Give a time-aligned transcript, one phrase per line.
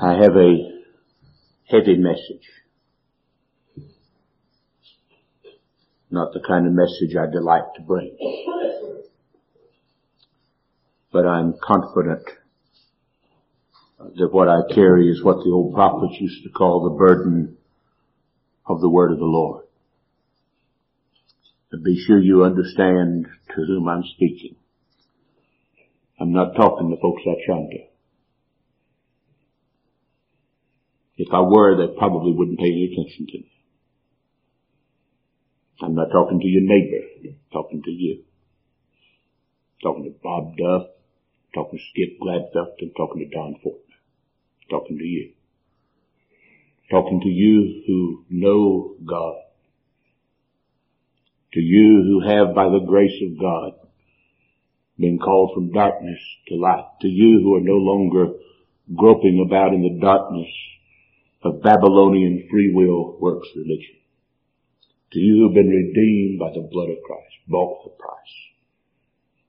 [0.00, 0.80] I have a
[1.70, 2.48] heavy message.
[6.10, 8.16] Not the kind of message I delight to bring.
[11.12, 12.22] But I'm confident
[14.16, 17.58] that what I carry is what the old prophets used to call the burden
[18.66, 19.64] of the word of the Lord.
[21.70, 24.56] And be sure you understand to whom I'm speaking.
[26.18, 27.91] I'm not talking to folks out yonder.
[31.16, 33.52] If I were, they probably wouldn't pay any attention to me.
[35.82, 37.04] I'm not talking to your neighbor.
[37.24, 38.22] I'm talking to you.
[39.74, 40.88] I'm talking to Bob Duff.
[40.88, 42.74] I'm talking to Skip Gladduff.
[42.80, 43.98] I'm talking to Don Fortner.
[44.62, 45.32] I'm talking to you.
[46.90, 49.42] Talking to you who know God.
[51.54, 53.72] To you who have by the grace of God
[54.98, 56.18] been called from darkness
[56.48, 56.86] to light.
[57.00, 58.34] To you who are no longer
[58.96, 60.48] groping about in the darkness
[61.44, 63.96] of Babylonian free will works religion.
[65.12, 68.34] To you who have been redeemed by the blood of Christ, bought a price.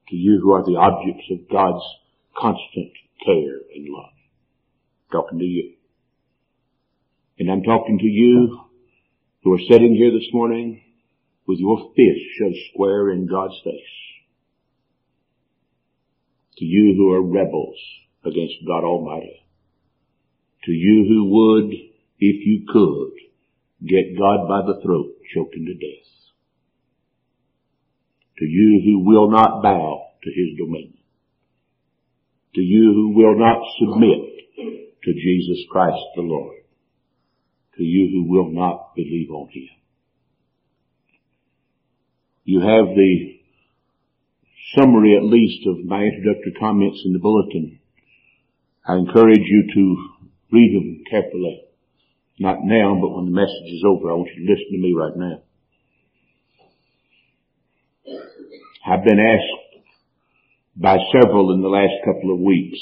[0.09, 1.83] To you who are the objects of God's
[2.38, 2.91] constant
[3.25, 4.09] care and love.
[5.11, 5.73] talking to you.
[7.38, 8.59] And I'm talking to you
[9.44, 10.81] who are sitting here this morning
[11.47, 13.81] with your fist shoved square in God's face.
[16.58, 17.77] To you who are rebels
[18.25, 19.42] against God Almighty
[20.66, 21.73] to you who would,
[22.19, 23.11] if you could,
[23.86, 26.09] get God by the throat, choking to death.
[28.38, 30.97] To you who will not bow to his dominion.
[32.55, 34.33] To you who will not submit
[35.03, 36.58] to Jesus Christ the Lord.
[37.77, 39.70] To you who will not believe on him.
[42.45, 43.39] You have the
[44.75, 47.80] summary at least of my introductory comments in the bulletin.
[48.86, 50.22] I encourage you to
[50.53, 51.63] Read them carefully.
[52.37, 54.93] Not now, but when the message is over, I want you to listen to me
[54.93, 55.41] right now.
[58.86, 59.83] I've been asked
[60.75, 62.77] by several in the last couple of weeks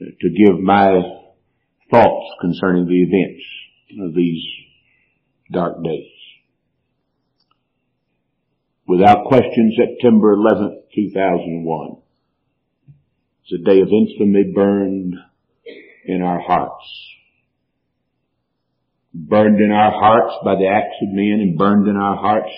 [0.00, 1.02] uh, to give my
[1.90, 3.44] thoughts concerning the events
[4.00, 4.44] of these
[5.50, 6.06] dark days.
[8.86, 11.96] Without question, September 11th, 2001
[13.46, 15.16] is a day of infamy burned
[16.04, 16.84] in our hearts.
[19.14, 22.52] Burned in our hearts by the acts of men and burned in our hearts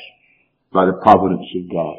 [0.73, 1.97] by the providence of God.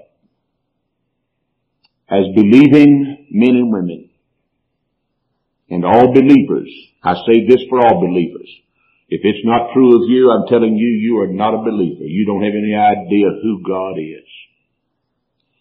[2.09, 4.09] As believing men and women
[5.69, 6.69] and all believers,
[7.03, 8.49] I say this for all believers.
[9.09, 12.05] If it's not true of you, I'm telling you, you are not a believer.
[12.05, 14.27] You don't have any idea who God is.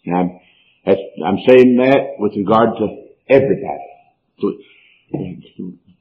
[0.06, 3.90] I'm saying that with regard to everybody.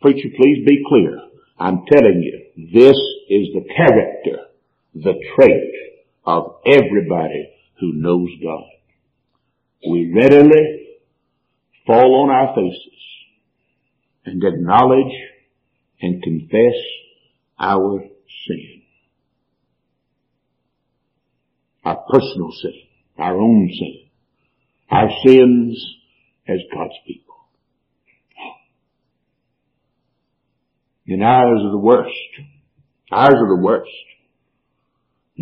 [0.01, 1.19] Preacher, please be clear.
[1.59, 2.97] I'm telling you, this
[3.29, 4.47] is the character,
[4.93, 5.71] the trait
[6.25, 8.65] of everybody who knows God.
[9.89, 10.97] We readily
[11.85, 12.99] fall on our faces
[14.25, 15.13] and acknowledge
[16.01, 16.75] and confess
[17.59, 18.03] our
[18.47, 18.81] sin.
[21.85, 22.81] Our personal sin,
[23.17, 24.05] our own sin,
[24.89, 25.97] our sins
[26.47, 27.32] as God's people.
[31.07, 32.11] And ours are the worst.
[33.11, 33.91] Ours are the worst.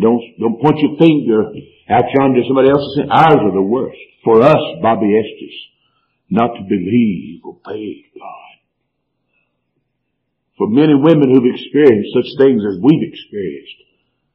[0.00, 1.52] Don't, don't point your finger
[1.90, 3.98] out yonder to somebody else and say, ours are the worst.
[4.24, 5.58] For us, Bobby Estes,
[6.30, 8.52] not to believe or obey God.
[10.58, 13.78] For men and women who've experienced such things as we've experienced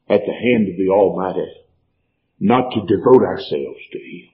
[0.10, 1.52] at the hand of the Almighty,
[2.40, 4.30] not to devote ourselves to Him.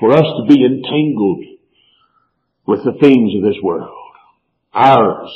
[0.00, 1.44] For us to be entangled
[2.66, 4.03] with the things of this world.
[4.74, 5.30] Ours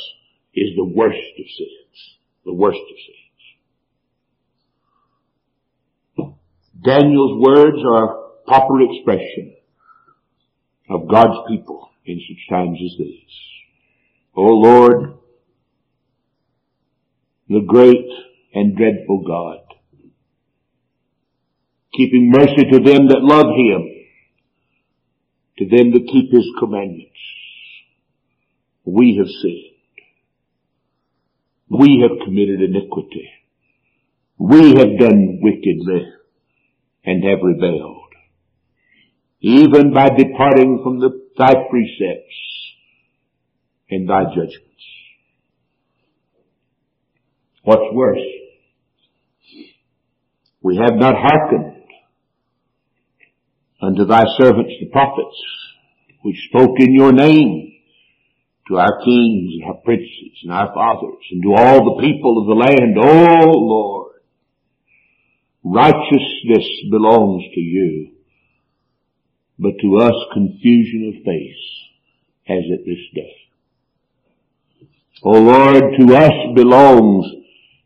[0.53, 2.17] is the worst of sins.
[2.45, 3.15] The worst of sins.
[6.83, 9.55] Daniel's words are a proper expression
[10.89, 13.21] of God's people in such times as these.
[14.35, 15.13] O Lord,
[17.47, 18.07] the great
[18.53, 19.59] and dreadful God,
[21.93, 23.89] keeping mercy to them that love Him,
[25.59, 27.09] to them that keep His commandments
[28.93, 29.65] we have sinned.
[31.69, 33.29] We have committed iniquity.
[34.37, 36.11] We have done wickedly
[37.05, 38.03] and have rebelled.
[39.41, 42.35] Even by departing from the, thy precepts
[43.89, 44.65] and thy judgments.
[47.63, 48.19] What's worse?
[50.61, 51.83] We have not hearkened
[53.81, 55.37] unto thy servants the prophets,
[56.21, 57.78] which spoke in your name
[58.69, 62.47] to our kings and our princes and our fathers and to all the people of
[62.47, 64.15] the land, Oh Lord,
[65.63, 68.11] righteousness belongs to you,
[69.57, 71.65] but to us confusion of face
[72.45, 73.35] has it this day.
[75.23, 77.25] Oh Lord, to us belongs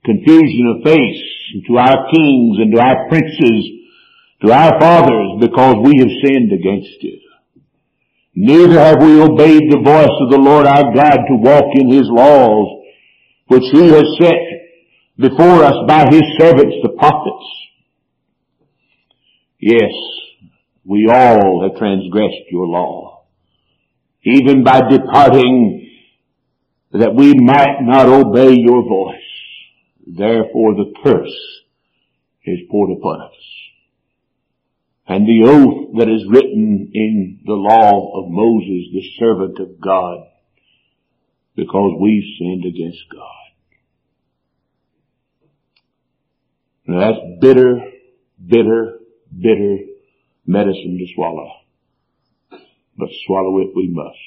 [0.06, 3.66] confusion of face, and to our kings and to our princes,
[4.42, 7.23] to our fathers, because we have sinned against you.
[8.36, 12.10] Neither have we obeyed the voice of the Lord our God to walk in His
[12.10, 12.84] laws,
[13.48, 14.34] which He has set
[15.18, 17.46] before us by His servants, the prophets.
[19.60, 19.92] Yes,
[20.84, 23.26] we all have transgressed your law,
[24.24, 25.92] even by departing
[26.92, 29.20] that we might not obey your voice.
[30.08, 31.64] Therefore the curse
[32.46, 33.53] is poured upon us
[35.08, 40.28] and the oath that is written in the law of Moses, the servant of God,
[41.56, 43.44] because we've sinned against God.
[46.86, 47.80] Now that's bitter,
[48.46, 49.00] bitter,
[49.38, 49.78] bitter
[50.46, 51.52] medicine to swallow.
[52.98, 54.18] But swallow it we must.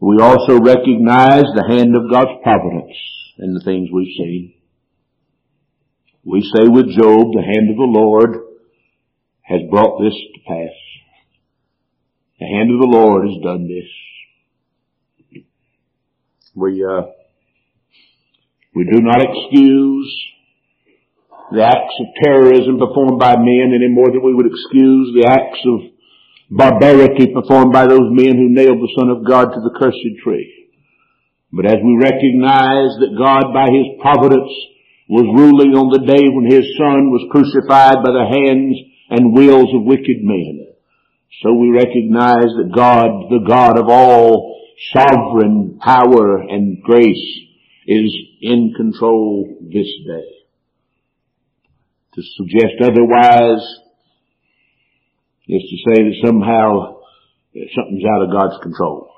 [0.00, 2.96] We also recognize the hand of God's providence
[3.38, 4.54] in the things we've seen.
[6.24, 8.36] We say with Job, the hand of the Lord
[9.42, 10.72] has brought this to pass.
[12.40, 15.44] The hand of the Lord has done this.
[16.54, 17.02] We, uh,
[18.74, 20.24] we do not excuse
[21.52, 25.60] the acts of terrorism performed by men any more than we would excuse the acts
[25.66, 25.92] of
[26.50, 30.70] barbarity performed by those men who nailed the Son of God to the cursed tree.
[31.52, 34.50] But as we recognize that God by His providence
[35.08, 38.76] was ruling on the day when his son was crucified by the hands
[39.10, 40.66] and wills of wicked men.
[41.42, 44.60] So we recognize that God, the God of all
[44.92, 47.40] sovereign power and grace,
[47.86, 50.30] is in control this day.
[52.14, 53.62] To suggest otherwise
[55.48, 57.00] is to say that somehow
[57.74, 59.10] something's out of God's control.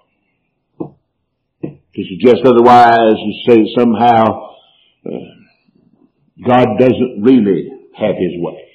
[1.63, 4.51] To suggest otherwise is to say that somehow
[5.07, 5.46] uh,
[6.45, 8.69] God doesn't really have His way.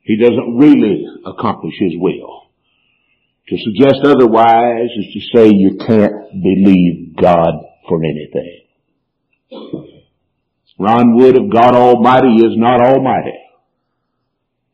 [0.00, 2.42] He doesn't really accomplish His will.
[3.48, 7.54] To suggest otherwise is to say you can't believe God
[7.88, 8.60] for anything.
[10.78, 13.38] Ron Wood of God Almighty is not Almighty.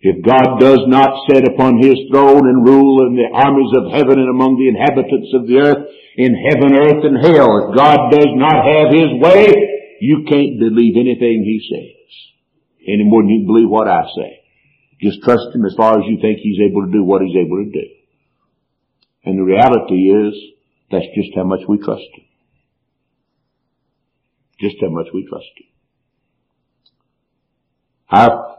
[0.00, 4.18] If God does not sit upon His throne and rule in the armies of heaven
[4.18, 5.84] and among the inhabitants of the earth,
[6.16, 10.96] in heaven, earth, and hell, if God does not have His way, you can't believe
[10.96, 12.00] anything he says
[12.86, 14.40] any more than you believe what I say.
[15.00, 17.64] Just trust him as far as you think he's able to do what he's able
[17.64, 17.86] to do.
[19.24, 20.34] And the reality is
[20.90, 22.24] that's just how much we trust him.
[24.60, 25.66] Just how much we trust him.
[28.10, 28.56] Our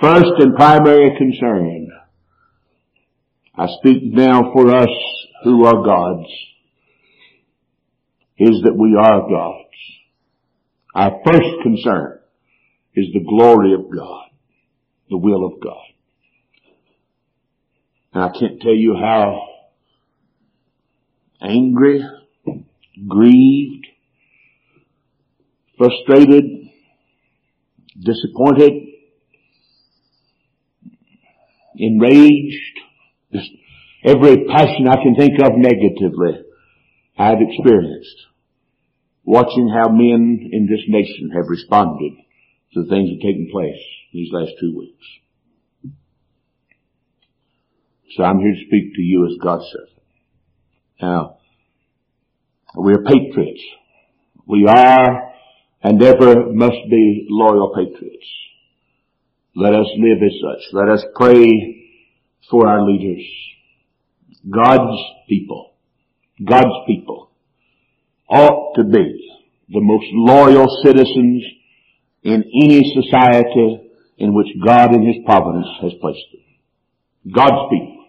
[0.00, 1.90] first and primary concern,
[3.54, 4.88] I speak now for us
[5.44, 6.28] who are God's,
[8.38, 9.61] is that we are God's.
[10.94, 12.18] Our first concern
[12.94, 14.26] is the glory of God,
[15.08, 15.86] the will of God.
[18.12, 19.48] And I can't tell you how
[21.40, 22.04] angry,
[23.08, 23.86] grieved,
[25.78, 26.44] frustrated,
[27.98, 28.72] disappointed,
[31.76, 32.78] enraged,
[33.32, 33.50] just
[34.04, 36.44] every passion I can think of negatively
[37.18, 38.26] I've experienced
[39.24, 42.12] watching how men in this nation have responded
[42.74, 43.80] to the things that have taken place
[44.12, 45.94] these last two weeks.
[48.16, 49.88] So I'm here to speak to you as God's servant.
[51.00, 51.38] Now,
[52.78, 53.62] we are patriots.
[54.46, 55.32] We are
[55.82, 58.26] and ever must be loyal patriots.
[59.56, 60.72] Let us live as such.
[60.72, 61.46] Let us pray
[62.50, 63.24] for our leaders.
[64.48, 65.74] God's people.
[66.44, 67.31] God's people
[68.32, 71.44] ought to be the most loyal citizens
[72.22, 77.34] in any society in which God in His providence has placed them.
[77.34, 78.06] God's people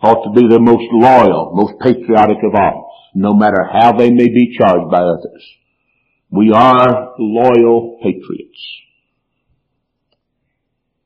[0.00, 4.28] ought to be the most loyal, most patriotic of all, no matter how they may
[4.28, 5.42] be charged by others.
[6.30, 8.60] We are loyal patriots.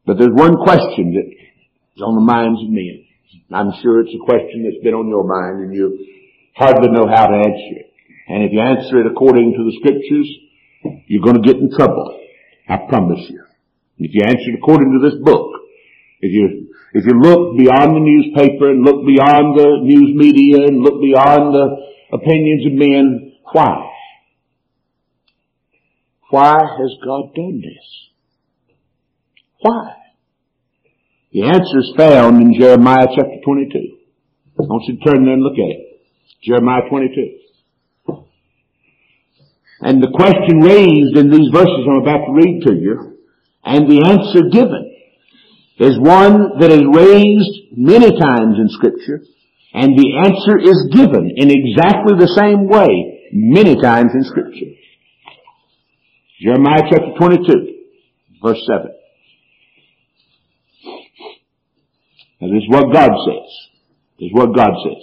[0.06, 1.28] But there's one question that
[1.96, 3.04] is on the minds of men.
[3.52, 6.06] I'm sure it's a question that's been on your mind and you
[6.56, 7.89] hardly know how to answer it.
[8.30, 10.28] And if you answer it according to the scriptures,
[11.08, 12.16] you're going to get in trouble.
[12.68, 13.42] I promise you.
[13.98, 15.50] If you answer it according to this book,
[16.20, 20.80] If you, if you look beyond the newspaper and look beyond the news media and
[20.80, 23.90] look beyond the opinions of men, why?
[26.30, 27.86] Why has God done this?
[29.60, 29.96] Why?
[31.32, 33.96] The answer is found in Jeremiah chapter 22.
[34.60, 36.02] I want you to turn there and look at it.
[36.44, 37.39] Jeremiah 22.
[39.80, 43.18] And the question raised in these verses I'm about to read to you,
[43.64, 44.94] and the answer given,
[45.78, 49.24] is one that is raised many times in scripture,
[49.72, 54.76] and the answer is given in exactly the same way many times in scripture.
[56.40, 57.52] Jeremiah chapter 22,
[58.42, 58.90] verse 7.
[62.40, 63.68] Now this is what God says.
[64.18, 65.02] This is what God says.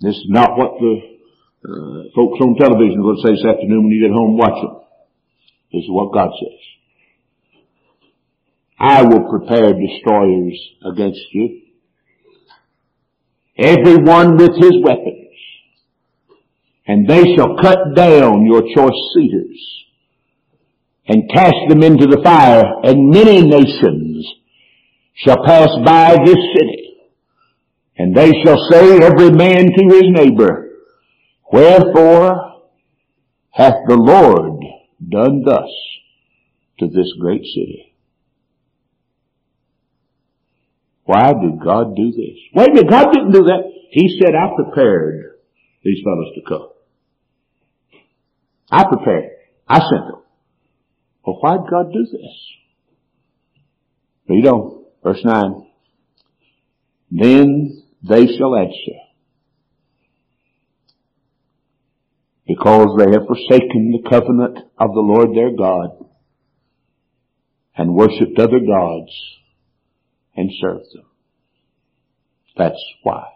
[0.00, 1.15] This is not what the
[1.66, 4.62] uh, folks on television are going to say this afternoon when you get home watch
[4.62, 4.80] them.
[5.72, 6.60] This is what God says.
[8.78, 11.62] I will prepare destroyers against you.
[13.58, 15.22] Every one with his weapons.
[16.86, 19.76] And they shall cut down your choice cedars
[21.08, 24.26] and cast them into the fire and many nations
[25.16, 26.98] shall pass by this city,
[27.96, 30.65] and they shall say every man to his neighbor,
[31.52, 32.62] Wherefore
[33.50, 34.60] hath the Lord
[35.08, 35.70] done thus
[36.80, 37.94] to this great city?
[41.04, 42.36] Why did God do this?
[42.52, 43.62] Wait a minute, God didn't do that.
[43.90, 45.36] He said, I prepared
[45.84, 46.68] these fellows to come.
[48.70, 49.30] I prepared.
[49.68, 50.22] I sent them.
[51.24, 52.56] Well, why did God do this?
[54.28, 54.84] Read on.
[55.04, 55.66] Verse 9.
[57.12, 59.05] Then they shall answer.
[62.46, 66.06] Because they have forsaken the covenant of the Lord their God
[67.76, 69.10] and worshipped other gods
[70.36, 71.06] and served them.
[72.56, 73.26] That's why.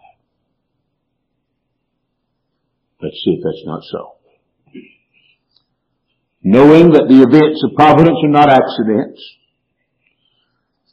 [3.01, 4.15] Let's see if that's not so.
[6.43, 9.21] Knowing that the events of providence are not accidents,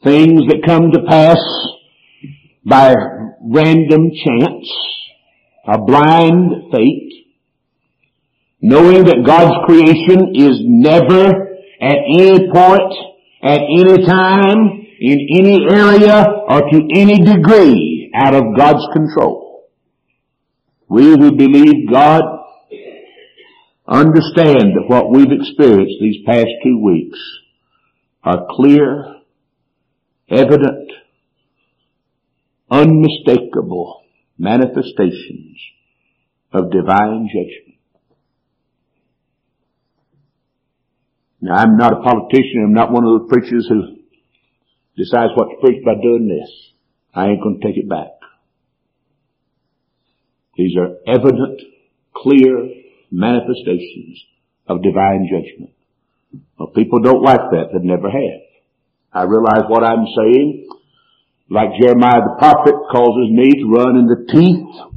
[0.04, 1.38] things that come to pass
[2.64, 2.94] by
[3.42, 4.70] random chance,
[5.66, 7.27] a blind fate,
[8.60, 11.48] knowing that God's creation is never
[11.80, 12.92] at any point,
[13.42, 19.68] at any time, in any area, or to any degree out of God's control.
[20.88, 22.22] We who believe God
[23.86, 27.18] understand that what we've experienced these past two weeks
[28.24, 29.14] are clear
[30.28, 30.92] evident,
[32.70, 34.02] unmistakable
[34.36, 35.56] manifestations
[36.52, 37.77] of divine judgment.
[41.40, 43.96] Now I'm not a politician, I'm not one of those preachers who
[44.96, 46.50] decides what to preach by doing this.
[47.14, 48.08] I ain't gonna take it back.
[50.56, 51.60] These are evident,
[52.14, 52.68] clear
[53.12, 54.24] manifestations
[54.66, 55.72] of divine judgment.
[56.58, 58.40] Well, people don't like that, they never have.
[59.12, 60.68] I realize what I'm saying,
[61.48, 64.88] like Jeremiah the prophet causes me to run in the teeth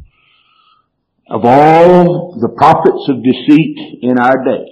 [1.29, 4.65] of all the prophets of deceit in our day.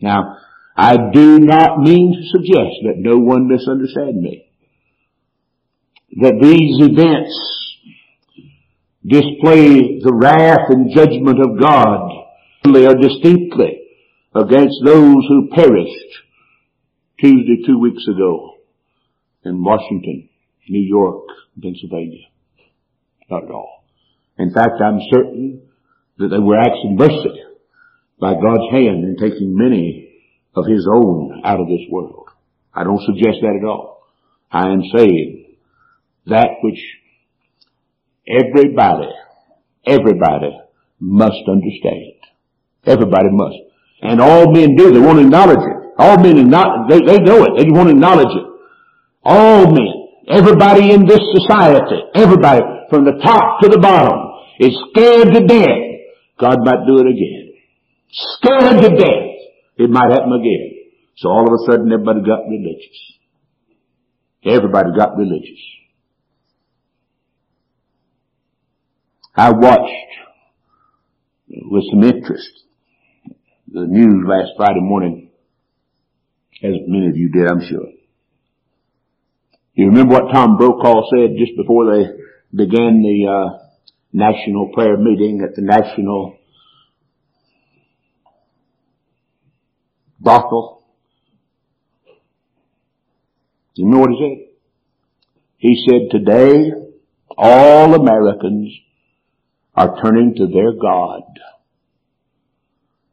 [0.00, 0.38] Now,
[0.76, 4.46] I do not mean to suggest that no one misunderstand me.
[6.20, 7.52] That these events
[9.04, 12.10] display the wrath and judgment of God
[12.62, 13.82] clearly or distinctly
[14.34, 16.12] against those who perished
[17.20, 18.56] Tuesday two weeks ago
[19.44, 20.28] in Washington,
[20.68, 21.24] New York,
[21.60, 22.26] Pennsylvania.
[23.30, 23.84] Not at all.
[24.38, 25.62] In fact, I'm certain
[26.18, 27.42] that they were acting mercy
[28.20, 30.01] by God's hand in taking many
[30.54, 32.28] of His own out of this world.
[32.74, 34.04] I don't suggest that at all.
[34.50, 35.56] I am saying
[36.26, 36.78] that which
[38.26, 39.08] everybody,
[39.86, 40.58] everybody
[41.00, 42.14] must understand.
[42.84, 43.56] Everybody must.
[44.02, 44.92] And all men do.
[44.92, 45.82] They won't acknowledge it.
[45.98, 47.50] All men, acknowledge, they, they know it.
[47.56, 48.46] They won't acknowledge it.
[49.24, 54.18] All men, everybody in this society, everybody from the top to the bottom
[54.58, 55.78] is scared to death.
[56.38, 57.54] God might do it again.
[58.10, 59.31] Scared to death.
[59.76, 60.82] It might happen again.
[61.16, 63.12] So all of a sudden everybody got religious.
[64.44, 65.60] Everybody got religious.
[69.34, 69.90] I watched
[71.48, 72.50] with some interest
[73.72, 75.30] the news last Friday morning,
[76.62, 77.88] as many of you did, I'm sure.
[79.74, 82.04] You remember what Tom Brokaw said just before they
[82.54, 83.66] began the uh,
[84.12, 86.36] national prayer meeting at the national
[90.22, 90.84] brothel?
[93.74, 94.48] You know what he said?
[95.56, 96.72] He said, today,
[97.36, 98.72] all Americans
[99.74, 101.22] are turning to their God.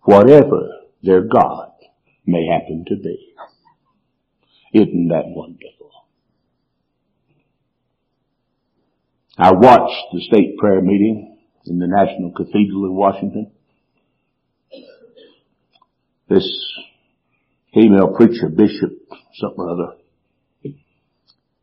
[0.01, 0.69] Whatever
[1.03, 1.71] their God
[2.25, 3.33] may happen to be.
[4.73, 5.91] Isn't that wonderful?
[9.37, 13.51] I watched the state prayer meeting in the National Cathedral in Washington.
[16.27, 16.45] This
[17.73, 18.91] female preacher, bishop,
[19.35, 19.95] something or other,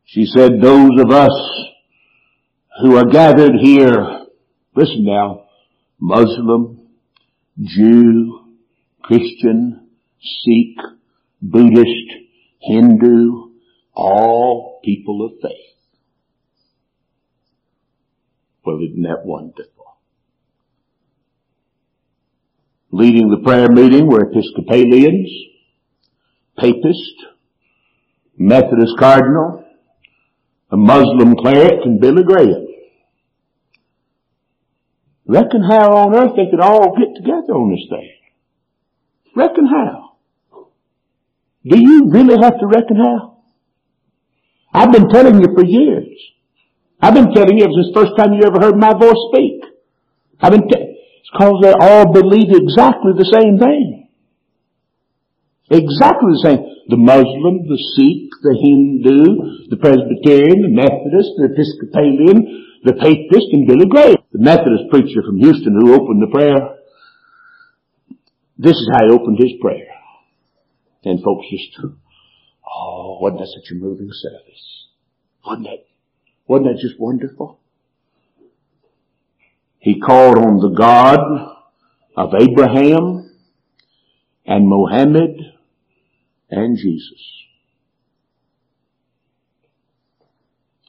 [0.05, 1.67] she said, those of us
[2.81, 4.25] who are gathered here,
[4.73, 5.47] listen now,
[5.99, 6.87] Muslim,
[7.61, 8.39] Jew,
[9.03, 9.89] Christian,
[10.21, 10.77] Sikh,
[11.41, 12.13] Buddhist,
[12.61, 13.49] Hindu,
[13.93, 15.75] all people of faith.
[18.63, 19.97] Well, isn't that wonderful?
[22.91, 25.29] Leading the prayer meeting were Episcopalians,
[26.57, 27.15] Papist,
[28.37, 29.63] Methodist Cardinal,
[30.71, 32.67] a Muslim cleric, and Billy Graham.
[35.27, 38.11] Reckon how on earth they could all get together on this thing.
[39.35, 40.15] Reckon how.
[41.65, 43.39] Do you really have to reckon how?
[44.73, 46.07] I've been telling you for years.
[47.01, 49.63] I've been telling you ever since the first time you ever heard my voice speak.
[50.39, 54.06] I've been, t- it's cause they all believe exactly the same thing.
[55.69, 56.61] Exactly the same.
[56.87, 63.67] The Muslim, the Sikh, the Hindu, the Presbyterian, the Methodist, the Episcopalian, the Papist, and
[63.67, 64.15] Billy Graham.
[64.31, 66.79] The Methodist preacher from Houston who opened the prayer.
[68.57, 69.91] This is how he opened his prayer.
[71.03, 74.87] And folks just, oh, wasn't that such a moving service?
[75.45, 75.85] Wasn't that,
[76.47, 77.59] wasn't that just wonderful?
[79.79, 81.19] He called on the God
[82.15, 83.31] of Abraham
[84.45, 85.56] and Mohammed
[86.49, 87.21] and Jesus.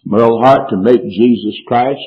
[0.05, 2.01] Merle Hart to make Jesus Christ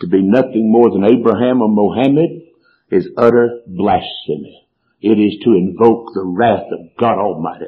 [0.00, 2.42] to be nothing more than Abraham or Mohammed
[2.90, 4.68] is utter blasphemy.
[5.00, 7.66] It is to invoke the wrath of God Almighty.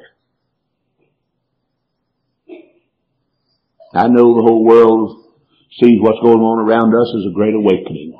[3.92, 5.24] I know the whole world
[5.81, 8.18] sees what's going on around us as a great awakening.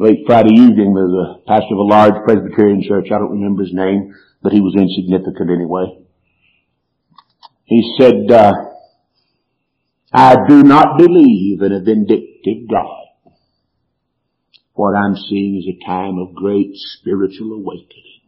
[0.00, 3.06] Late Friday evening, there's a pastor of a large Presbyterian church.
[3.06, 5.98] I don't remember his name, but he was insignificant anyway.
[7.64, 8.52] He said, uh,
[10.12, 13.06] I do not believe in a vindictive God.
[14.74, 18.20] What I'm seeing is a time of great spiritual awakening.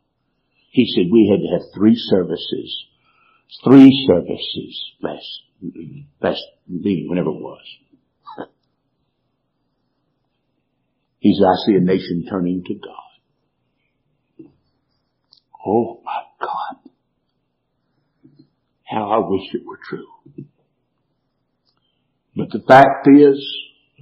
[0.72, 2.85] He said we had to have three services,
[3.62, 5.42] three services last,
[6.20, 7.62] last meeting, whenever it was.
[11.20, 14.48] He said, I see a nation turning to God.
[15.64, 16.90] Oh my God.
[18.85, 20.06] How I wish it were true.
[22.35, 23.38] But the fact is,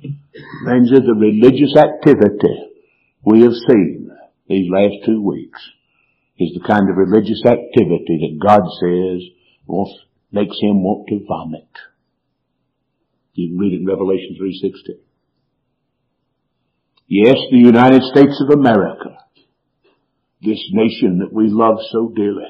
[0.00, 2.68] things of the religious activity
[3.24, 4.11] we have seen
[4.48, 5.61] these last two weeks
[6.38, 9.28] is the kind of religious activity that God says
[9.66, 9.92] wants,
[10.31, 11.68] makes him want to vomit.
[13.35, 15.07] You can read it in Revelation 3.16.
[17.08, 19.16] Yes, the United States of America,
[20.42, 22.44] this nation that we love so dearly.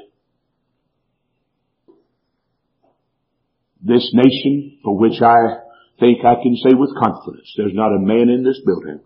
[3.80, 5.36] This nation for which I
[6.00, 9.00] think I can say with confidence, there's not a man in this building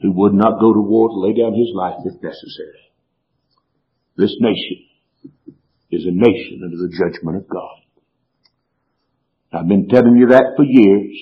[0.00, 2.92] who would not go to war to lay down his life if necessary.
[4.16, 4.86] This nation
[5.90, 7.80] is a nation under the judgment of God.
[9.52, 11.16] I've been telling you that for years.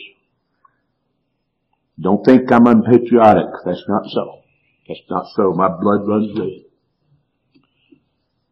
[2.01, 3.47] Don't think I'm unpatriotic.
[3.65, 4.43] That's not so.
[4.89, 5.53] That's not so.
[5.53, 6.65] My blood runs red.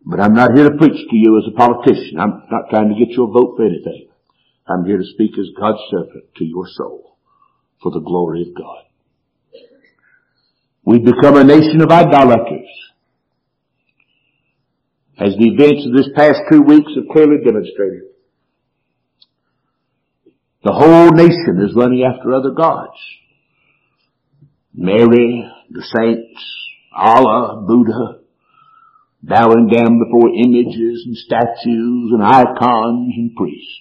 [0.05, 2.19] But I'm not here to preach to you as a politician.
[2.19, 4.09] I'm not trying to get your vote for anything.
[4.67, 7.17] I'm here to speak as God's servant to your soul
[7.83, 8.85] for the glory of God.
[10.85, 12.69] We've become a nation of idolaters.
[15.19, 18.03] As the events of this past two weeks have clearly demonstrated.
[20.65, 22.99] The whole nation is running after other gods.
[24.75, 26.45] Mary, the saints,
[26.95, 28.21] Allah, Buddha,
[29.23, 33.81] bowing down before images and statues and icons and priests.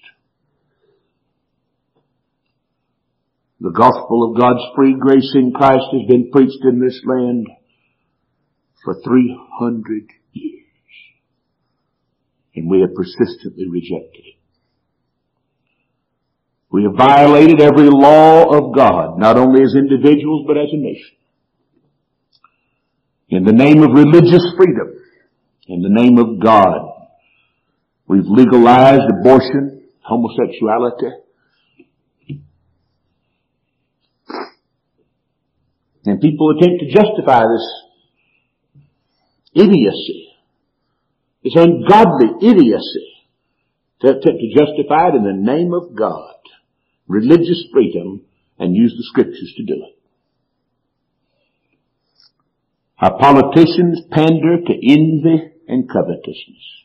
[3.62, 7.48] The gospel of God's free grace in Christ has been preached in this land
[8.84, 10.66] for 300 years.
[12.56, 14.41] And we have persistently rejected it.
[16.72, 21.18] We have violated every law of God, not only as individuals, but as a nation.
[23.30, 24.94] In the name of religious freedom,
[25.68, 26.92] in the name of God,
[28.12, 31.16] We've legalized abortion, homosexuality.
[36.04, 37.84] And people attempt to justify this
[39.54, 40.34] idiocy,
[41.42, 43.14] this ungodly idiocy,
[44.02, 46.34] to attempt to justify it in the name of God,
[47.08, 48.22] religious freedom,
[48.58, 49.98] and use the scriptures to do it.
[53.00, 56.82] Our politicians pander to envy and covetousness.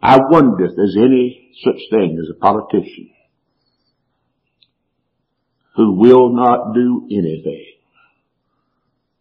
[0.00, 3.10] I wonder if there's any such thing as a politician
[5.76, 7.66] who will not do anything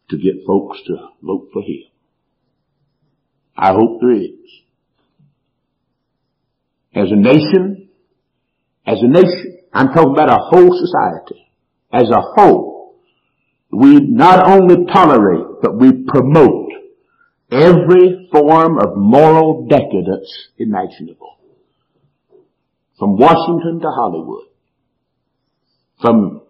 [0.10, 1.84] to get folks to vote for him.
[3.58, 4.32] I hope there is.
[6.96, 7.90] As a nation,
[8.86, 9.47] as a nation,
[9.78, 11.48] I'm talking about a whole society,
[11.94, 12.96] as a whole,
[13.72, 16.72] we not only tolerate, but we promote
[17.52, 21.38] every form of moral decadence imaginable.
[22.98, 24.46] From Washington to Hollywood.
[26.02, 26.42] From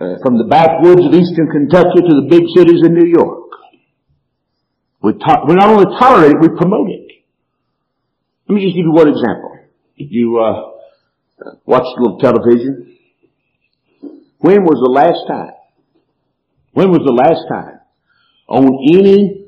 [0.00, 3.50] uh, from the backwoods of eastern Kentucky to the big cities in New York.
[5.02, 7.06] We, to- we not only tolerate it, we promote it.
[8.48, 9.58] Let me just give you one example.
[9.96, 10.77] You uh,
[11.66, 12.96] watch a little television.
[14.38, 15.54] When was the last time?
[16.72, 17.80] When was the last time
[18.48, 19.46] on any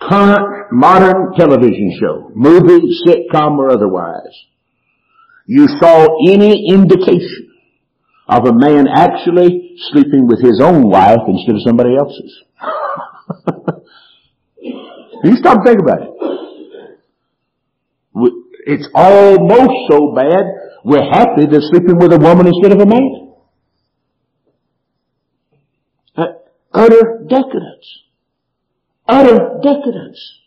[0.00, 4.34] current modern television show, movie, sitcom, or otherwise,
[5.46, 7.52] you saw any indication
[8.28, 12.42] of a man actually sleeping with his own wife instead of somebody else's.
[14.60, 16.08] you stop and think about it.
[18.68, 20.42] It's almost so bad,
[20.86, 23.32] we're happy they're sleeping with a woman instead of a man.
[26.14, 26.26] Uh,
[26.72, 27.86] utter decadence.
[29.08, 30.40] Utter decadence.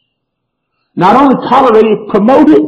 [0.95, 2.63] Not only tolerated, promoted,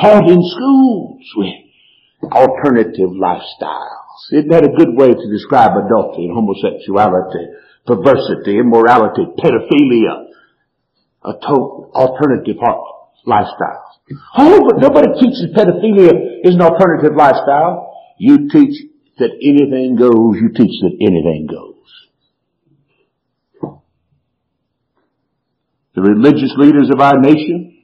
[0.00, 4.32] taught in schools with alternative lifestyles.
[4.32, 7.52] Isn't that a good way to describe adultery and homosexuality,
[7.84, 10.24] perversity, immorality, pedophilia,
[11.22, 12.56] a to- alternative
[13.24, 14.00] lifestyle?
[14.36, 17.94] Oh, but nobody teaches pedophilia is an alternative lifestyle.
[18.18, 18.82] You teach
[19.18, 21.72] that anything goes, you teach that anything goes.
[25.94, 27.82] The religious leaders of our nation,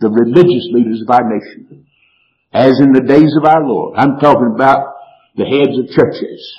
[0.00, 1.86] the religious leaders of our nation
[2.54, 3.98] as in the days of our Lord.
[3.98, 4.94] I'm talking about
[5.36, 6.54] the heads of churches,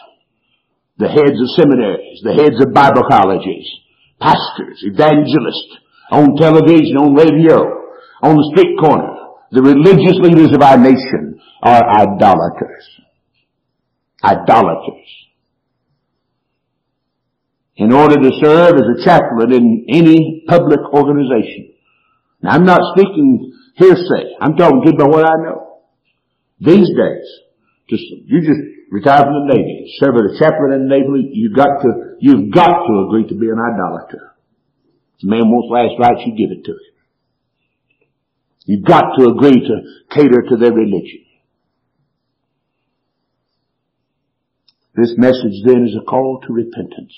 [0.98, 3.66] the heads of seminaries, the heads of Bible colleges,
[4.20, 5.78] pastors, evangelists,
[6.12, 7.58] on television, on radio,
[8.22, 9.14] on the street corner.
[9.52, 12.86] The religious leaders of our nation are idolaters.
[14.24, 15.10] Idolaters.
[17.78, 21.74] In order to serve as a chaplain in any public organization.
[22.42, 24.36] Now I'm not speaking hearsay.
[24.40, 25.80] I'm talking about what I know.
[26.60, 27.28] These days,
[27.90, 31.56] just, you just retire from the Navy, serve as a chaplain in the Navy, you've
[31.56, 34.34] got to, you've got to agree to be an idolater.
[35.18, 36.96] If a man wants last rites, you give it to him.
[38.66, 39.76] You've got to agree to
[40.12, 41.26] cater to their religion.
[44.96, 47.14] This message then is a call to repentance.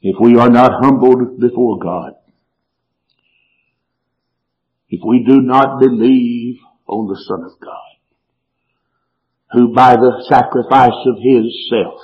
[0.00, 2.14] If we are not humbled before God,
[4.88, 7.93] if we do not believe on the Son of God,
[9.54, 12.00] who by the sacrifice of His self,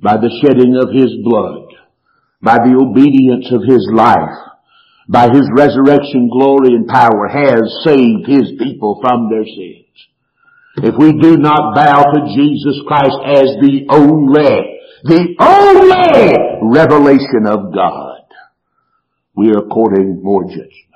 [0.00, 1.72] by the shedding of His blood,
[2.42, 4.36] by the obedience of His life,
[5.08, 9.84] by His resurrection glory and power has saved His people from their sins.
[10.76, 17.72] If we do not bow to Jesus Christ as the only, the only revelation of
[17.72, 18.22] God,
[19.36, 20.93] we are courting more judgment.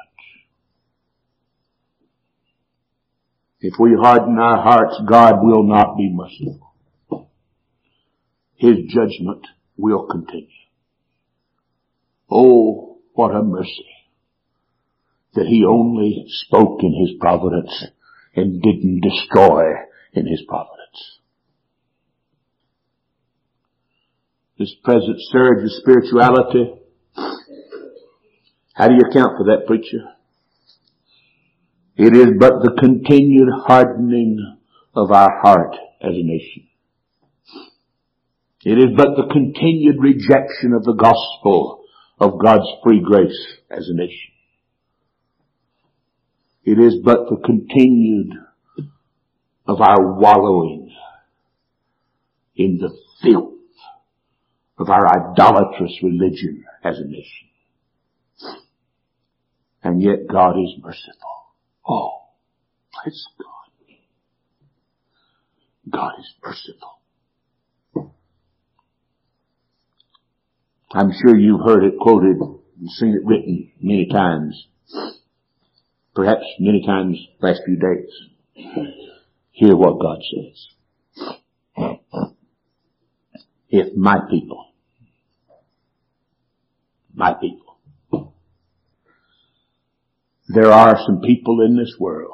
[3.61, 7.31] If we harden our hearts, God will not be merciful.
[8.55, 10.49] His judgment will continue.
[12.31, 13.87] Oh, what a mercy
[15.35, 17.87] that He only spoke in His providence
[18.35, 19.65] and didn't destroy
[20.13, 21.19] in His providence.
[24.59, 26.75] This present surge of spirituality,
[28.75, 30.18] how do you account for that, preacher?
[31.99, 34.57] It is but the continued hardening
[34.95, 36.69] of our heart as a nation.
[38.65, 41.83] It is but the continued rejection of the gospel
[42.21, 44.31] of God's free grace as a nation.
[46.63, 48.33] It is but the continued
[49.67, 50.95] of our wallowing
[52.55, 53.55] in the filth
[54.79, 57.49] of our idolatrous religion as a nation.
[59.83, 61.39] And yet God is merciful.
[61.89, 62.21] Oh,
[62.93, 63.47] bless God.
[65.91, 66.99] God is merciful.
[70.93, 74.67] I'm sure you've heard it quoted and seen it written many times.
[76.15, 78.11] Perhaps many times last few days.
[79.53, 80.69] Hear what God says.
[83.71, 84.67] If my people,
[87.15, 87.68] my people,
[90.49, 92.33] there are some people in this world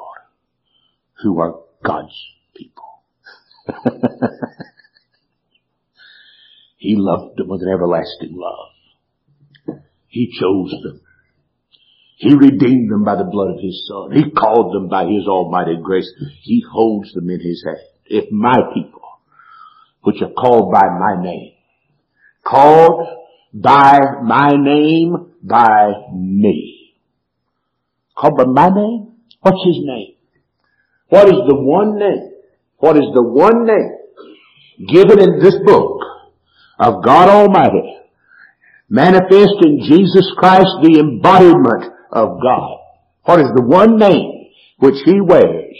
[1.21, 2.15] who are God's
[2.55, 3.03] people.
[6.85, 9.79] He loved them with an everlasting love.
[10.07, 11.01] He chose them.
[12.17, 14.11] He redeemed them by the blood of His Son.
[14.11, 16.09] He called them by His almighty grace.
[16.43, 17.79] He holds them in His hand.
[18.05, 19.01] If my people,
[20.03, 21.53] which are called by my name,
[22.45, 23.07] called
[23.51, 26.74] by my name, by me.
[28.21, 29.11] Name?
[29.41, 30.15] What's His name?
[31.09, 32.31] What is the one name?
[32.77, 33.91] What is the one name
[34.79, 36.01] given in this book
[36.79, 37.97] of God Almighty,
[38.89, 42.77] manifest in Jesus Christ the embodiment of God.
[43.23, 45.77] What is the one name which He wears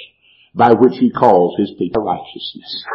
[0.53, 2.85] by which He calls His people righteousness?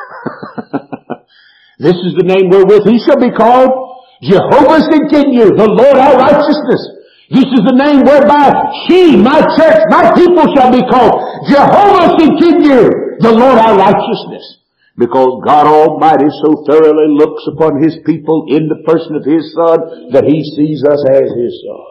[1.79, 7.00] this is the name wherewith He shall be called Jehovah's Tsidkenu, the Lord our righteousness.
[7.31, 8.51] This is the name whereby
[8.91, 14.59] she, my church, my people shall be called Jehovah Tsidkenu, the Lord our righteousness.
[14.99, 20.11] Because God Almighty so thoroughly looks upon His people in the person of His Son
[20.11, 21.91] that He sees us as His Son.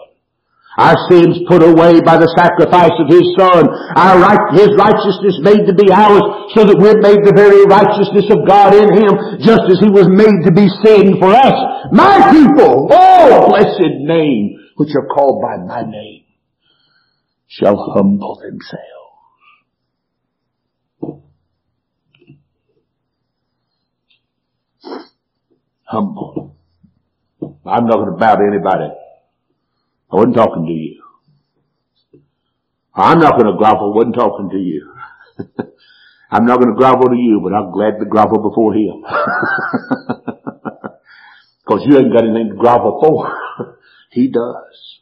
[0.76, 3.64] Our sins put away by the sacrifice of His Son.
[3.96, 8.28] Our right, His righteousness made to be ours so that we're made the very righteousness
[8.28, 11.56] of God in Him just as He was made to be sin for us.
[11.96, 16.24] My people, oh blessed name, which are called by my name,
[17.48, 19.00] shall humble themselves
[25.90, 26.56] humble.
[27.66, 28.94] I'm not bow to anybody.
[30.12, 31.02] I wasn't talking to you.
[32.94, 33.94] I'm not going to grovel.
[33.94, 34.94] I wasn't talking to you.
[36.32, 39.04] I'm not going to grovel to you, but I'm glad to grovel before him.
[41.68, 43.76] Cause you ain't got anything to grovel for.
[44.10, 45.00] he does.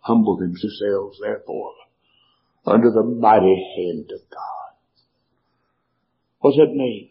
[0.00, 1.74] Humble themselves, therefore,
[2.66, 4.74] under the mighty hand of God.
[6.40, 7.10] What's that mean?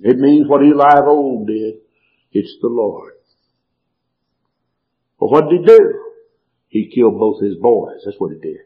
[0.00, 1.76] It means what Eli of old did.
[2.30, 3.14] It's the Lord.
[5.18, 6.00] Well, what did he do?
[6.68, 8.02] He killed both his boys.
[8.04, 8.60] That's what he did.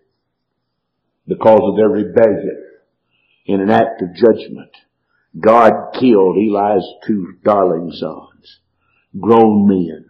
[1.27, 2.67] Because of their rebellion.
[3.47, 4.71] In an act of judgment,
[5.39, 8.59] God killed Eli's two darling sons,
[9.19, 10.07] grown men,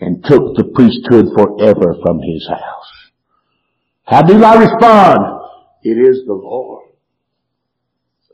[0.00, 3.10] and took the priesthood forever from his house.
[4.04, 5.40] How do I respond?
[5.82, 6.84] It is the Lord.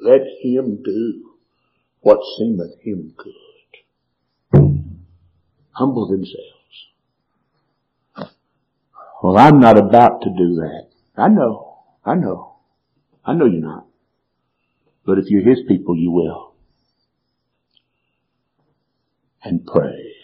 [0.01, 1.37] Let him do
[2.01, 3.33] what seemeth him good
[5.73, 6.39] humble themselves.
[9.23, 10.89] Well, I'm not about to do that.
[11.17, 11.79] I know.
[12.05, 12.57] I know.
[13.25, 13.87] I know you're not.
[15.07, 16.55] But if you're His people, you will.
[19.45, 20.15] And pray.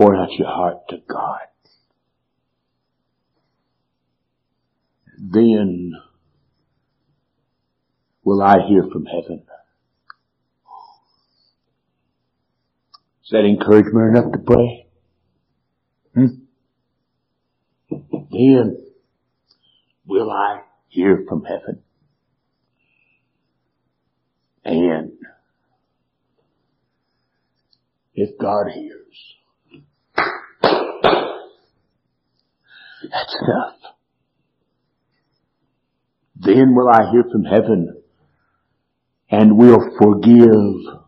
[0.00, 1.50] Pour out your heart to God.
[5.20, 5.92] then
[8.24, 9.42] will I hear from heaven.
[13.22, 14.86] Is that encouragement enough to pray?
[16.14, 16.26] Hmm?
[18.30, 18.82] Then
[20.06, 21.82] will I hear from heaven.
[24.64, 25.12] And
[28.14, 28.99] if God hears,
[33.02, 33.94] that's enough.
[36.36, 38.02] Then will I hear from heaven
[39.30, 41.00] and will forgive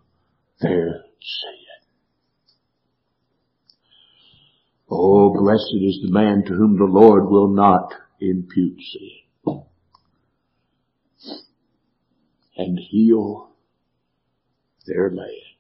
[0.61, 1.63] their sin.
[4.91, 9.63] Oh, blessed is the man to whom the Lord will not impute sin.
[12.57, 13.51] And heal
[14.87, 15.52] their land.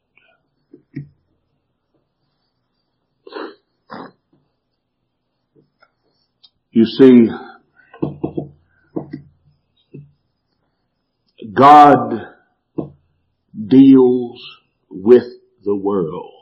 [6.73, 7.29] You see,
[11.53, 12.29] God
[13.69, 14.43] deals
[14.89, 15.25] with
[15.65, 16.33] the world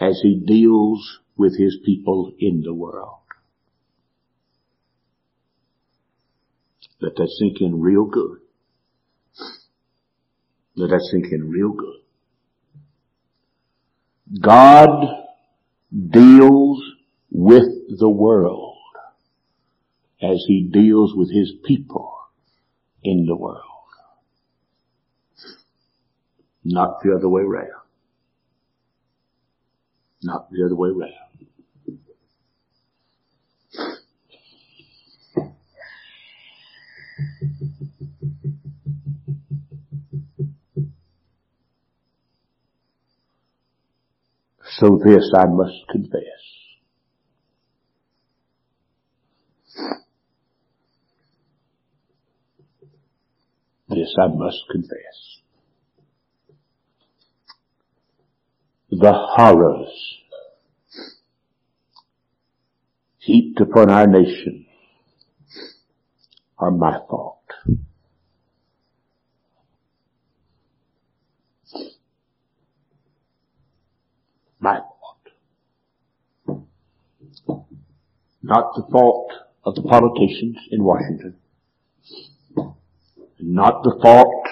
[0.00, 3.18] as he deals with his people in the world.
[7.00, 8.38] Let that sink in real good.
[10.76, 12.00] Let that sink in real good.
[14.40, 15.06] God
[16.10, 16.82] deals
[17.30, 18.76] with the world
[20.20, 22.18] as he deals with his people
[23.02, 23.62] in the world.
[26.64, 27.70] Not the other way around.
[30.22, 31.12] Not the other way around.
[44.78, 46.57] So this I must confess.
[53.88, 55.38] This I must confess.
[58.90, 60.18] The horrors
[63.18, 64.66] heaped upon our nation
[66.58, 67.38] are my fault.
[74.60, 74.80] My
[76.46, 76.58] fault.
[78.42, 79.32] Not the fault
[79.64, 81.36] of the politicians in Washington.
[83.40, 84.46] Not the fault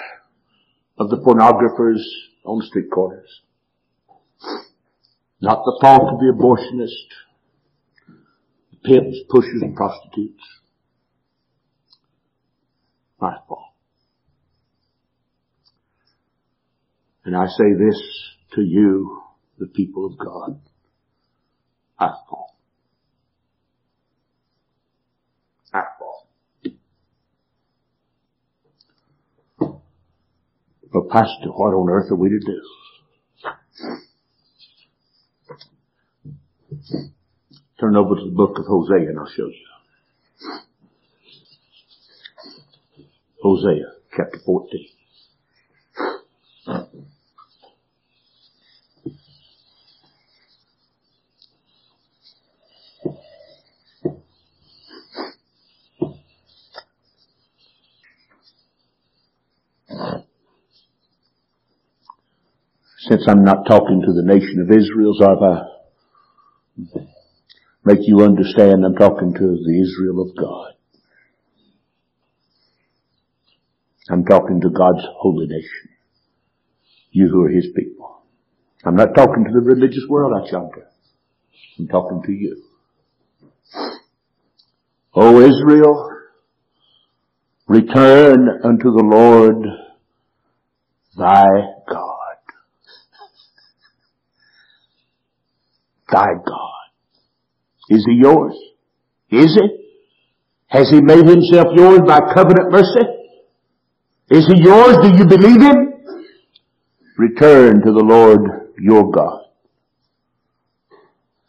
[0.97, 2.01] of the pornographers
[2.45, 3.41] on the street corners.
[5.41, 8.15] Not the fault of the abortionist,
[8.71, 10.43] the pimps, pushers, and prostitutes.
[13.19, 13.73] My fault.
[17.25, 18.01] And I say this
[18.53, 19.21] to you,
[19.59, 20.61] the people of God.
[21.99, 22.53] I fault.
[25.73, 26.27] I fault.
[30.91, 32.61] But Pastor, what on earth are we to do?
[37.79, 39.65] Turn over to the book of Hosea and I'll show you.
[43.41, 44.87] Hosea chapter 14.
[63.09, 65.77] Since I'm not talking to the nation of Israel, so if I
[67.85, 70.73] make you understand I'm talking to the Israel of God.
[74.09, 75.89] I'm talking to God's holy nation.
[77.11, 78.23] You who are His people.
[78.83, 80.53] I'm not talking to the religious world out.
[81.79, 82.63] I'm talking to you.
[85.13, 86.09] O Israel,
[87.67, 89.65] return unto the Lord
[91.17, 91.45] thy
[91.89, 92.06] God.
[96.11, 96.77] Thy God.
[97.89, 98.53] Is He yours?
[99.29, 99.71] Is it?
[100.67, 103.05] Has He made Himself yours by covenant mercy?
[104.29, 104.97] Is He yours?
[105.01, 105.93] Do you believe Him?
[107.17, 108.41] Return to the Lord
[108.79, 109.45] your God.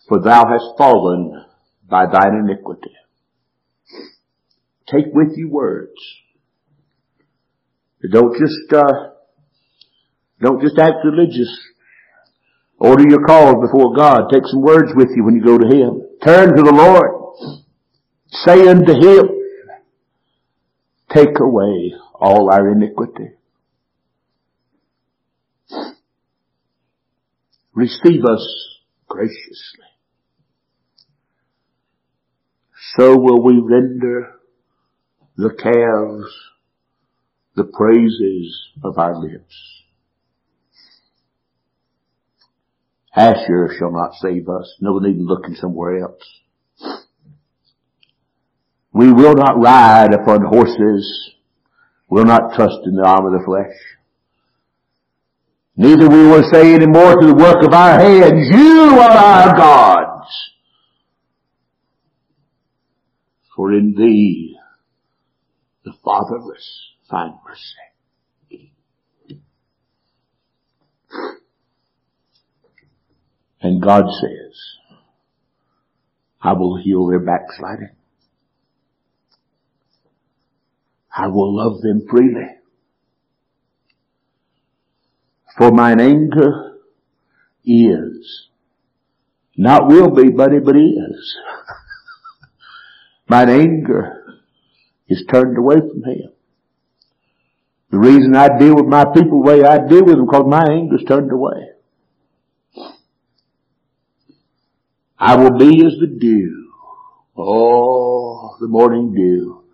[0.09, 1.45] For thou hast fallen
[1.89, 2.93] by thine iniquity.
[4.87, 5.93] Take with you words.
[8.11, 9.11] Don't just, uh,
[10.41, 11.51] don't just act religious.
[12.79, 14.29] Order your calls before God.
[14.33, 16.03] Take some words with you when you go to Him.
[16.25, 17.11] Turn to the Lord.
[18.31, 19.29] Say unto Him,
[21.11, 23.31] take away all our iniquity.
[27.75, 28.77] Receive us
[29.09, 29.87] graciously.
[32.97, 34.35] So will we render
[35.37, 36.33] the calves
[37.59, 39.78] the praises of our lips.
[43.19, 44.77] Asshur shall not save us.
[44.81, 46.23] No need looking somewhere else.
[48.93, 51.33] We will not ride upon horses.
[52.09, 53.77] We'll not trust in the arm of the flesh.
[55.77, 59.57] Neither we will say any more to the work of our hands, you are our
[59.57, 60.29] gods.
[63.55, 64.57] For in thee
[65.85, 67.88] the fatherless find mercy.
[73.61, 74.57] And God says,
[76.41, 77.91] I will heal their backsliding.
[81.15, 82.47] I will love them freely.
[85.57, 86.79] For mine anger
[87.65, 88.49] is,
[89.57, 91.37] not will be, buddy, but is.
[93.29, 94.41] mine anger
[95.09, 96.31] is turned away from him.
[97.91, 100.65] The reason I deal with my people the way I deal with them because my
[100.71, 101.71] anger is turned away.
[105.21, 106.73] I will be as the dew.
[107.37, 109.65] Oh, the morning dew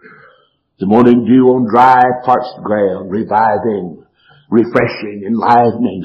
[0.78, 4.04] The morning dew on dry, parched ground, reviving,
[4.50, 6.02] refreshing, enlivening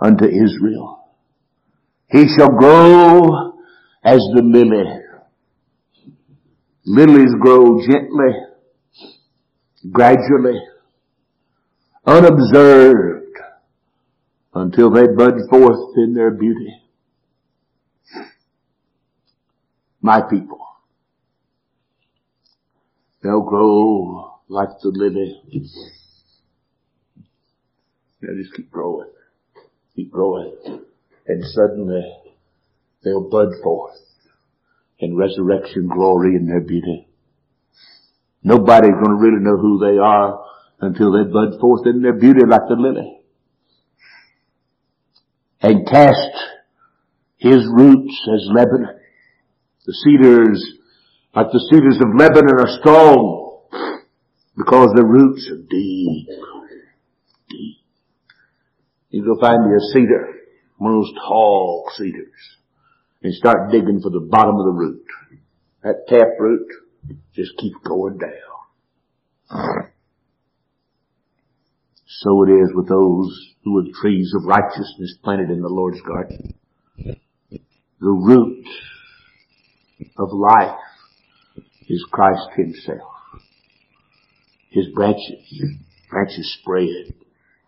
[0.00, 1.04] unto Israel.
[2.10, 3.52] He shall grow
[4.04, 4.84] as the lily.
[6.84, 8.34] Lilies grow gently,
[9.92, 10.60] gradually,
[12.06, 13.36] unobserved,
[14.54, 16.74] until they bud forth in their beauty.
[20.08, 20.66] My people,
[23.22, 25.38] they'll grow like the lily.
[28.22, 29.10] They'll just keep growing,
[29.94, 30.56] keep growing,
[31.26, 32.10] and suddenly
[33.04, 34.00] they'll bud forth
[34.98, 37.06] in resurrection glory in their beauty.
[38.42, 40.42] Nobody's going to really know who they are
[40.80, 43.20] until they bud forth in their beauty like the lily.
[45.60, 46.30] And cast
[47.36, 48.97] his roots as Lebanon.
[49.88, 50.60] The cedars,
[51.34, 53.62] like the cedars of Lebanon are strong
[54.54, 56.28] because the roots are deep.
[57.48, 57.76] Deep.
[59.08, 60.34] You go find you a cedar,
[60.76, 62.58] one of those tall cedars,
[63.22, 65.06] and start digging for the bottom of the root.
[65.82, 66.68] That tap root
[67.34, 69.88] just keeps going down.
[72.04, 76.52] So it is with those who are trees of righteousness planted in the Lord's garden.
[76.98, 78.66] The root
[80.16, 80.78] of life
[81.88, 83.12] is Christ himself.
[84.70, 85.64] His branches,
[86.10, 87.14] branches spread.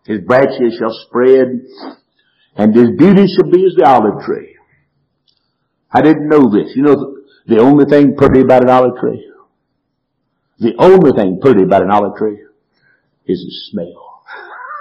[0.05, 1.61] His branches shall spread
[2.55, 4.55] and his beauty shall be as the olive tree.
[5.91, 6.75] I didn't know this.
[6.75, 7.17] You know
[7.47, 9.27] the only thing pretty about an olive tree?
[10.59, 12.39] The only thing pretty about an olive tree
[13.25, 14.23] is its smell.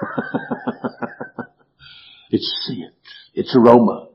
[2.31, 2.95] its scent,
[3.35, 4.09] its aroma.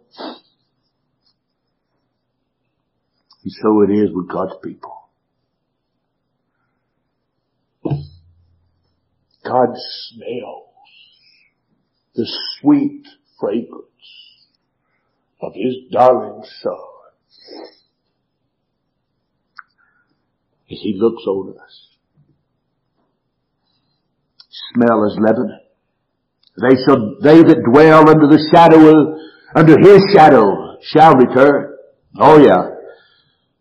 [3.45, 4.91] And so it is with God's people.
[9.43, 9.69] God
[10.09, 10.65] smells
[12.15, 12.27] the
[12.59, 13.05] sweet
[13.39, 13.85] fragrance
[15.39, 16.73] of His darling Son
[20.71, 21.87] as He looks over us.
[24.73, 25.59] Smell as Lebanon.
[26.59, 29.19] They shall, they that dwell under the shadow,
[29.55, 31.75] under His shadow shall return.
[32.17, 32.74] Oh yeah.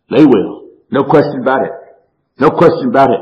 [0.09, 0.69] They will.
[0.91, 1.71] No question about it.
[2.39, 3.19] No question about it.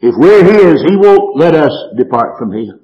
[0.00, 2.80] If we're His, He won't let us depart from Him.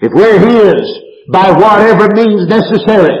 [0.00, 0.98] If we're His,
[1.32, 3.16] by whatever means necessary,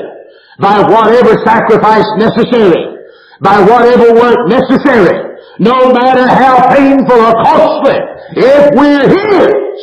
[0.60, 2.96] by whatever sacrifice necessary,
[3.40, 7.98] by whatever work necessary, no matter how painful or costly,
[8.36, 9.80] if we're His,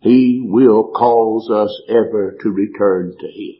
[0.00, 3.54] He will cause us ever to return to Him.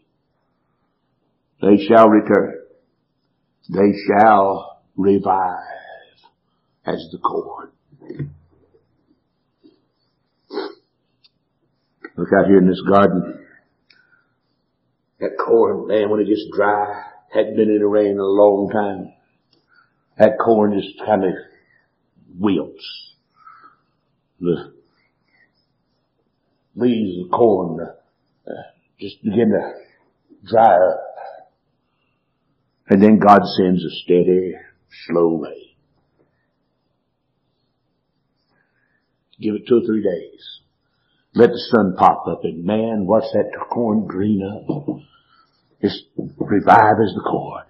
[1.62, 2.54] They shall return.
[3.68, 5.59] They shall revive
[6.84, 7.70] as the corn.
[12.16, 13.44] Look out here in this garden.
[15.20, 18.70] That corn, man, when it gets dry, hadn't been in the rain in a long
[18.72, 19.12] time.
[20.18, 21.32] That corn just kind of
[22.38, 23.14] wilts.
[24.40, 24.72] The
[26.74, 27.80] leaves of corn
[28.47, 28.53] uh,
[29.01, 29.72] just begin to
[30.49, 31.03] dry up.
[32.88, 34.55] And then God sends a steady
[35.07, 35.76] slowly.
[39.41, 40.61] Give it two or three days.
[41.34, 45.01] Let the sun pop up and man, what's that corn green up.
[45.82, 47.64] Just revive as the corn.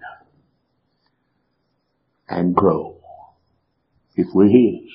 [2.29, 3.01] And grow.
[4.15, 4.89] If we're His.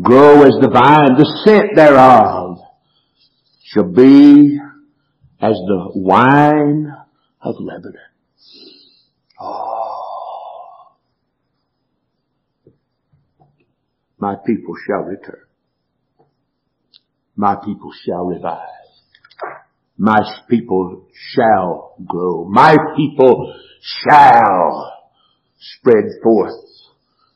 [0.00, 2.58] Grow as the vine, the scent thereof
[3.62, 4.58] shall be
[5.40, 6.92] as the wine
[7.40, 7.98] of Lebanon.
[9.40, 9.74] Oh.
[14.24, 15.44] My people shall return.
[17.36, 18.88] My people shall revive.
[19.98, 22.46] My people shall grow.
[22.46, 25.10] My people shall
[25.58, 26.54] spread forth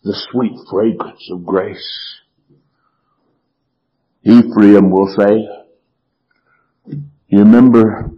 [0.03, 1.91] the sweet fragrance of grace.
[4.22, 5.47] Ephraim will say,
[7.28, 8.12] you remember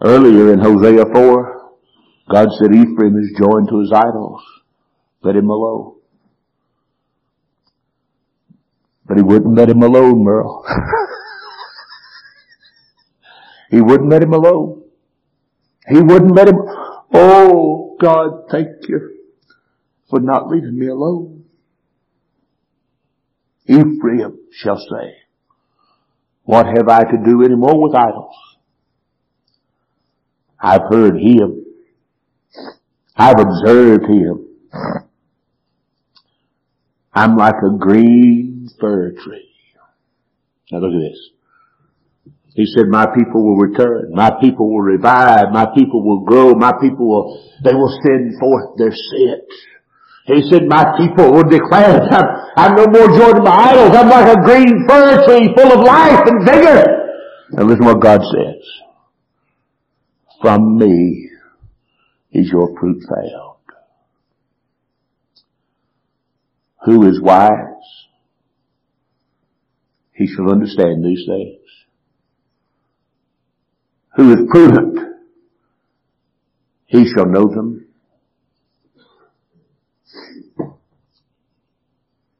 [0.00, 1.72] earlier in Hosea 4,
[2.30, 4.42] God said Ephraim is joined to his idols.
[5.24, 5.96] Let him alone.
[9.12, 10.64] But he wouldn't let him alone, Merle.
[13.70, 14.84] he wouldn't let him alone.
[15.86, 16.56] He wouldn't let him,
[17.12, 19.18] oh God, thank you
[20.08, 21.44] for not leaving me alone.
[23.66, 25.16] Ephraim shall say,
[26.44, 28.34] what have I to do any more with idols?
[30.58, 31.66] I've heard him
[33.14, 34.46] I've observed him.
[37.12, 39.48] I'm like a green fir tree.
[40.70, 41.30] Now look at this.
[42.54, 44.12] He said, my people will return.
[44.12, 45.52] My people will revive.
[45.52, 46.54] My people will grow.
[46.54, 49.48] My people will, they will send forth their scent.
[50.26, 53.96] He said, my people will declare, I'm, I'm no more joined to my idols.
[53.96, 56.84] I'm like a green fir tree full of life and vigor.
[57.52, 58.64] And listen what God says.
[60.40, 61.30] From me
[62.32, 63.56] is your fruit found.
[66.84, 68.01] Who is wise?
[70.22, 71.58] He shall understand these things.
[74.14, 74.98] Who is prudent?
[76.86, 77.88] He shall know them.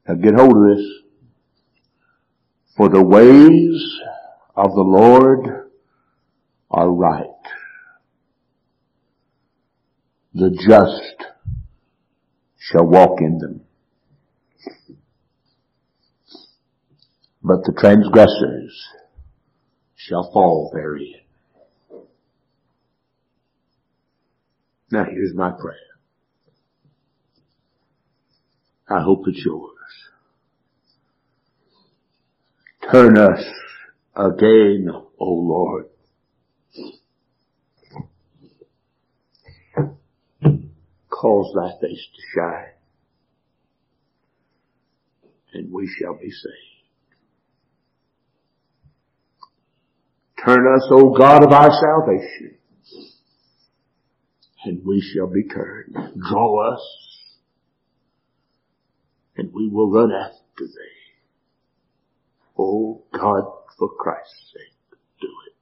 [0.07, 0.85] Now get hold of this.
[2.77, 3.99] For the ways
[4.55, 5.69] of the Lord
[6.71, 7.27] are right.
[10.33, 11.31] The just
[12.59, 13.61] shall walk in them.
[17.43, 18.87] But the transgressors
[19.95, 21.15] shall fall therein.
[24.89, 25.75] Now here's my prayer.
[28.89, 29.71] I hope it's yours.
[32.91, 33.43] Turn us
[34.15, 35.87] again, O Lord.
[41.09, 42.73] Cause thy face to shine,
[45.53, 46.72] and we shall be saved.
[50.45, 52.57] Turn us, O God of our salvation,
[54.65, 55.93] and we shall be turned.
[55.93, 56.81] Draw us,
[59.37, 61.03] and we will run after thee.
[62.57, 63.43] O God,
[63.79, 65.52] for Christ's sake, do it.